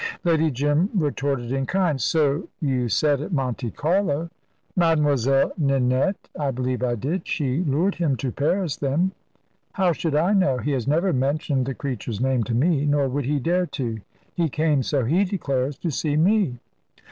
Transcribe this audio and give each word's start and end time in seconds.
Lady 0.23 0.49
Jim 0.49 0.89
retorted 0.95 1.51
in 1.51 1.67
kind. 1.67 2.01
"So 2.01 2.49
you 2.59 2.89
said 2.89 3.21
at 3.21 3.31
Monte 3.31 3.69
Carlo." 3.69 4.31
"Mademoiselle 4.75 5.51
Ninette? 5.59 6.27
I 6.39 6.49
believe 6.49 6.81
I 6.81 6.95
did. 6.95 7.27
She 7.27 7.63
lured 7.63 7.93
him 7.93 8.15
to 8.17 8.31
Paris, 8.31 8.77
then?" 8.77 9.11
"How 9.73 9.91
should 9.93 10.15
I 10.15 10.33
know? 10.33 10.57
He 10.57 10.71
has 10.71 10.87
never 10.87 11.13
mentioned 11.13 11.67
the 11.67 11.75
creature's 11.75 12.19
name 12.19 12.41
to 12.45 12.55
me, 12.55 12.83
nor 12.87 13.07
would 13.09 13.25
he 13.25 13.39
dare 13.39 13.67
to. 13.67 13.99
He 14.33 14.49
came, 14.49 14.81
so 14.81 15.05
he 15.05 15.23
declares, 15.23 15.77
to 15.77 15.91
see 15.91 16.17
me." 16.17 16.57